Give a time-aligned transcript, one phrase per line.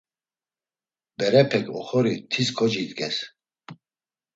[1.19, 3.23] Berepek oxori tis kocidges.